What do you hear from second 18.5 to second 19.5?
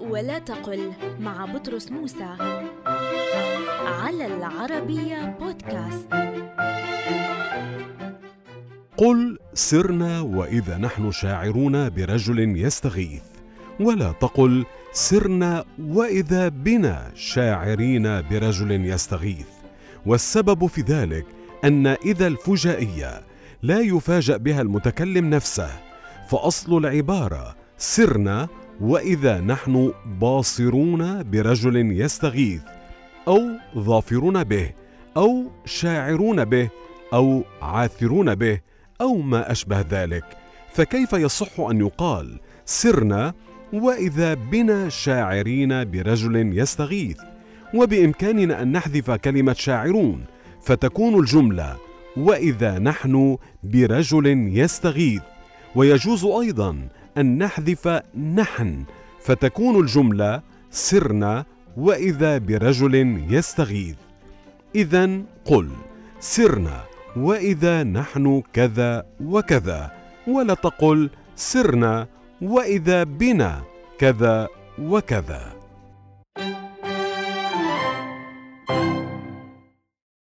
يستغيث.